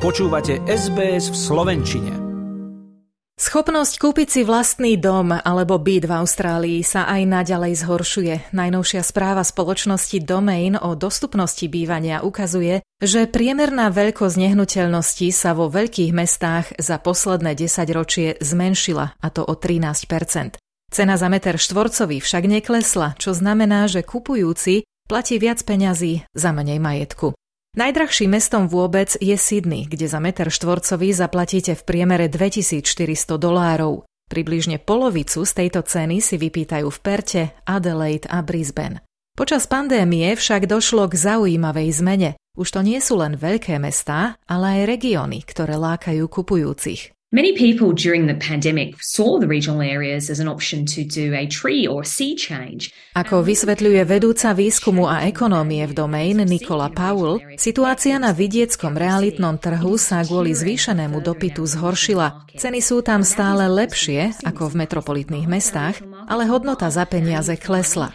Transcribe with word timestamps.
Počúvate 0.00 0.64
SBS 0.64 1.28
v 1.28 1.36
Slovenčine. 1.36 2.12
Schopnosť 3.36 4.00
kúpiť 4.00 4.28
si 4.32 4.40
vlastný 4.48 4.96
dom 4.96 5.28
alebo 5.36 5.76
byt 5.76 6.08
v 6.08 6.12
Austrálii 6.24 6.80
sa 6.80 7.04
aj 7.04 7.28
naďalej 7.28 7.84
zhoršuje. 7.84 8.34
Najnovšia 8.56 9.04
správa 9.04 9.44
spoločnosti 9.44 10.16
Domain 10.24 10.72
o 10.80 10.96
dostupnosti 10.96 11.68
bývania 11.68 12.24
ukazuje, 12.24 12.80
že 12.96 13.28
priemerná 13.28 13.92
veľkosť 13.92 14.40
nehnuteľnosti 14.40 15.28
sa 15.36 15.52
vo 15.52 15.68
veľkých 15.68 16.16
mestách 16.16 16.80
za 16.80 16.96
posledné 16.96 17.52
10 17.52 17.68
ročie 17.92 18.40
zmenšila, 18.40 19.20
a 19.20 19.28
to 19.28 19.44
o 19.44 19.52
13% 19.52 20.56
Cena 20.88 21.20
za 21.20 21.28
meter 21.28 21.60
štvorcový 21.60 22.24
však 22.24 22.48
neklesla, 22.48 23.20
čo 23.20 23.36
znamená, 23.36 23.84
že 23.84 24.00
kupujúci 24.00 24.88
platí 25.04 25.36
viac 25.36 25.60
peňazí 25.60 26.24
za 26.32 26.56
menej 26.56 26.80
majetku. 26.80 27.36
Najdrahším 27.70 28.34
mestom 28.34 28.66
vôbec 28.66 29.14
je 29.22 29.38
Sydney, 29.38 29.86
kde 29.86 30.10
za 30.10 30.18
meter 30.18 30.50
štvorcový 30.50 31.14
zaplatíte 31.14 31.78
v 31.78 31.82
priemere 31.86 32.26
2400 32.26 33.38
dolárov. 33.38 34.02
Približne 34.26 34.82
polovicu 34.82 35.46
z 35.46 35.52
tejto 35.54 35.86
ceny 35.86 36.18
si 36.18 36.34
vypýtajú 36.34 36.90
v 36.90 36.98
Perte, 36.98 37.42
Adelaide 37.62 38.26
a 38.26 38.42
Brisbane. 38.42 39.06
Počas 39.38 39.70
pandémie 39.70 40.34
však 40.34 40.66
došlo 40.66 41.06
k 41.06 41.14
zaujímavej 41.14 41.88
zmene. 41.94 42.30
Už 42.58 42.74
to 42.74 42.82
nie 42.82 42.98
sú 42.98 43.22
len 43.22 43.38
veľké 43.38 43.78
mestá, 43.78 44.34
ale 44.50 44.82
aj 44.82 44.90
regióny, 44.90 45.46
ktoré 45.46 45.78
lákajú 45.78 46.26
kupujúcich. 46.26 47.14
Many 47.30 47.54
people 47.54 47.94
during 47.94 48.26
the 48.26 48.34
pandemic 48.34 48.98
saw 48.98 49.38
the 49.38 49.46
regional 49.46 49.86
areas 49.86 50.34
as 50.34 50.42
an 50.42 50.50
option 50.50 50.82
to 50.98 51.06
do 51.06 51.30
a 51.30 51.46
tree 51.46 51.86
or 51.86 52.02
sea 52.02 52.34
change. 52.34 52.90
Ako 53.14 53.46
vysvetľuje 53.46 54.02
vedúca 54.02 54.50
výskumu 54.50 55.06
a 55.06 55.22
ekonómie 55.30 55.86
v 55.86 55.94
domain 55.94 56.42
Nikola 56.42 56.90
Paul, 56.90 57.38
situácia 57.54 58.18
na 58.18 58.34
vidieckom 58.34 58.98
realitnom 58.98 59.62
trhu 59.62 59.94
sa 59.94 60.26
kvôli 60.26 60.58
zvýšenému 60.58 61.22
dopytu 61.22 61.62
zhoršila. 61.70 62.50
Ceny 62.58 62.82
sú 62.82 62.98
tam 62.98 63.22
stále 63.22 63.70
lepšie 63.70 64.34
ako 64.42 64.74
v 64.74 64.82
metropolitných 64.82 65.46
mestách, 65.46 66.02
ale 66.26 66.50
hodnota 66.50 66.90
za 66.90 67.06
peniaze 67.06 67.54
klesla. 67.54 68.10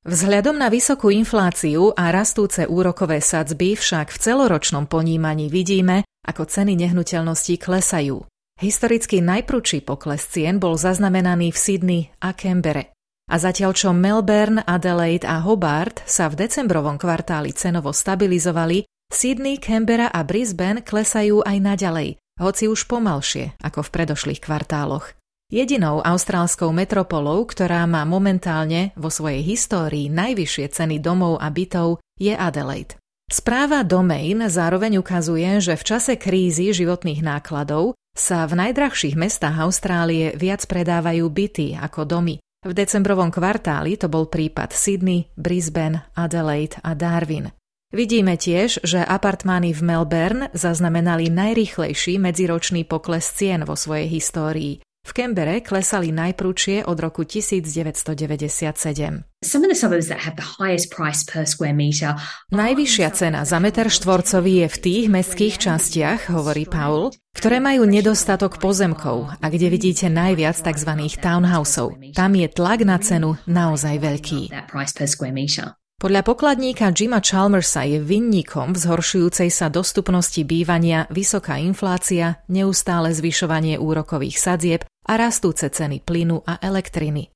Vzhľadom 0.00 0.56
na 0.56 0.72
vysokú 0.72 1.12
infláciu 1.12 1.92
a 1.92 2.08
rastúce 2.08 2.64
úrokové 2.64 3.20
sadzby 3.20 3.76
však 3.76 4.08
v 4.08 4.16
celoročnom 4.16 4.88
ponímaní 4.88 5.52
vidíme, 5.52 6.08
ako 6.24 6.48
ceny 6.48 6.72
nehnuteľností 6.72 7.60
klesajú. 7.60 8.24
Historicky 8.56 9.20
najprúčší 9.20 9.84
pokles 9.84 10.24
cien 10.24 10.56
bol 10.56 10.80
zaznamenaný 10.80 11.52
v 11.52 11.58
Sydney 11.60 12.02
a 12.24 12.32
Canberre. 12.32 12.96
A 13.28 13.36
zatiaľ 13.36 13.76
čo 13.76 13.92
Melbourne, 13.92 14.64
Adelaide 14.64 15.28
a 15.28 15.44
Hobart 15.44 16.00
sa 16.08 16.32
v 16.32 16.48
decembrovom 16.48 16.96
kvartáli 16.96 17.52
cenovo 17.52 17.92
stabilizovali, 17.92 18.88
Sydney, 19.12 19.60
Canberra 19.60 20.08
a 20.08 20.24
Brisbane 20.24 20.80
klesajú 20.80 21.44
aj 21.44 21.56
naďalej, 21.60 22.16
hoci 22.40 22.72
už 22.72 22.88
pomalšie 22.88 23.52
ako 23.60 23.84
v 23.84 23.92
predošlých 23.92 24.40
kvartáloch. 24.40 25.19
Jedinou 25.50 25.98
austrálskou 25.98 26.70
metropolou, 26.70 27.42
ktorá 27.42 27.82
má 27.82 28.06
momentálne 28.06 28.94
vo 28.94 29.10
svojej 29.10 29.42
histórii 29.42 30.06
najvyššie 30.06 30.66
ceny 30.70 31.02
domov 31.02 31.42
a 31.42 31.50
bytov, 31.50 31.98
je 32.14 32.30
Adelaide. 32.30 32.94
Správa 33.26 33.82
Domain 33.82 34.46
zároveň 34.46 35.02
ukazuje, 35.02 35.58
že 35.58 35.74
v 35.74 35.82
čase 35.82 36.14
krízy 36.14 36.70
životných 36.70 37.26
nákladov 37.26 37.98
sa 38.14 38.46
v 38.46 38.62
najdrahších 38.62 39.18
mestách 39.18 39.58
Austrálie 39.58 40.38
viac 40.38 40.62
predávajú 40.70 41.26
byty 41.26 41.74
ako 41.82 42.06
domy. 42.06 42.38
V 42.62 42.70
decembrovom 42.70 43.34
kvartáli 43.34 43.98
to 43.98 44.06
bol 44.06 44.30
prípad 44.30 44.70
Sydney, 44.70 45.26
Brisbane, 45.34 46.06
Adelaide 46.14 46.78
a 46.86 46.94
Darwin. 46.94 47.50
Vidíme 47.90 48.38
tiež, 48.38 48.86
že 48.86 49.02
apartmány 49.02 49.74
v 49.74 49.82
Melbourne 49.82 50.46
zaznamenali 50.54 51.26
najrýchlejší 51.26 52.22
medziročný 52.22 52.86
pokles 52.86 53.26
cien 53.34 53.66
vo 53.66 53.74
svojej 53.74 54.06
histórii. 54.06 54.78
V 55.10 55.26
Kembere 55.26 55.58
klesali 55.58 56.14
najprúčie 56.14 56.86
od 56.86 56.94
roku 56.94 57.26
1997. 57.26 58.14
Najvyššia 62.54 63.08
cena 63.10 63.42
za 63.42 63.58
meter 63.58 63.90
štvorcový 63.90 64.62
je 64.62 64.68
v 64.70 64.76
tých 64.78 65.04
mestských 65.10 65.58
častiach, 65.58 66.30
hovorí 66.30 66.62
Paul, 66.62 67.10
ktoré 67.34 67.58
majú 67.58 67.90
nedostatok 67.90 68.62
pozemkov 68.62 69.34
a 69.34 69.46
kde 69.50 69.66
vidíte 69.74 70.06
najviac 70.06 70.54
tzv. 70.62 70.94
townhouseov. 71.18 72.14
Tam 72.14 72.30
je 72.30 72.46
tlak 72.46 72.86
na 72.86 73.02
cenu 73.02 73.34
naozaj 73.50 73.98
veľký. 73.98 74.54
Podľa 76.00 76.24
pokladníka 76.24 76.88
Jima 76.96 77.20
Chalmersa 77.20 77.84
je 77.84 78.00
vinníkom 78.00 78.72
v 78.72 78.78
zhoršujúcej 78.88 79.52
sa 79.52 79.68
dostupnosti 79.68 80.40
bývania 80.48 81.04
vysoká 81.12 81.60
inflácia, 81.60 82.40
neustále 82.48 83.12
zvyšovanie 83.12 83.76
úrokových 83.76 84.40
sadzieb 84.40 84.80
a 84.88 85.12
rastúce 85.20 85.68
ceny 85.68 86.00
plynu 86.00 86.40
a 86.48 86.56
elektriny. 86.64 87.28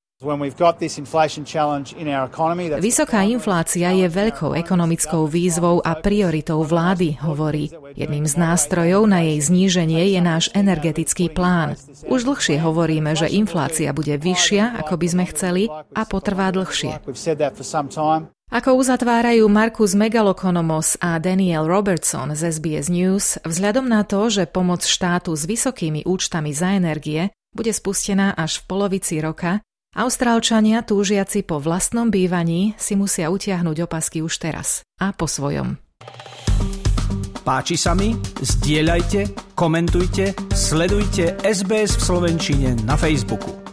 Vysoká 2.80 3.20
inflácia 3.28 3.92
je 3.92 4.08
veľkou 4.08 4.56
ekonomickou 4.56 5.28
výzvou 5.28 5.84
a 5.84 6.00
prioritou 6.00 6.64
vlády, 6.64 7.20
hovorí. 7.20 7.68
Jedným 7.92 8.24
z 8.24 8.34
nástrojov 8.40 9.04
na 9.04 9.20
jej 9.28 9.44
zníženie 9.44 10.16
je 10.16 10.20
náš 10.24 10.48
energetický 10.56 11.28
plán. 11.28 11.76
Už 12.08 12.24
dlhšie 12.24 12.56
hovoríme, 12.64 13.12
že 13.12 13.28
inflácia 13.28 13.92
bude 13.92 14.16
vyššia, 14.16 14.80
ako 14.80 14.96
by 14.96 15.06
sme 15.12 15.24
chceli, 15.28 15.68
a 15.68 16.08
potrvá 16.08 16.48
dlhšie. 16.48 17.04
Ako 18.54 18.78
uzatvárajú 18.78 19.50
Markus 19.50 19.98
Megalokonomos 19.98 20.94
a 21.02 21.18
Daniel 21.18 21.66
Robertson 21.66 22.38
z 22.38 22.54
SBS 22.54 22.86
News, 22.86 23.34
vzhľadom 23.42 23.90
na 23.90 24.06
to, 24.06 24.30
že 24.30 24.46
pomoc 24.46 24.86
štátu 24.86 25.34
s 25.34 25.42
vysokými 25.42 26.06
účtami 26.06 26.54
za 26.54 26.70
energie 26.78 27.34
bude 27.50 27.74
spustená 27.74 28.30
až 28.30 28.62
v 28.62 28.70
polovici 28.70 29.18
roka, 29.18 29.58
Austrálčania 29.98 30.86
túžiaci 30.86 31.42
po 31.42 31.58
vlastnom 31.58 32.14
bývaní 32.14 32.78
si 32.78 32.94
musia 32.94 33.26
utiahnuť 33.26 33.90
opasky 33.90 34.22
už 34.22 34.38
teraz 34.38 34.86
a 35.02 35.10
po 35.10 35.26
svojom. 35.26 35.74
Páči 37.42 37.74
sa 37.74 37.98
mi? 37.98 38.14
Zdieľajte, 38.38 39.54
komentujte, 39.58 40.30
sledujte 40.54 41.42
SBS 41.42 41.98
v 41.98 42.02
Slovenčine 42.06 42.78
na 42.86 42.94
Facebooku. 42.94 43.63